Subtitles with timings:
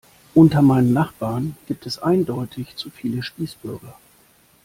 [0.33, 3.93] Unter meinen Nachbarn gibt es eindeutig zu viele Spießbürger.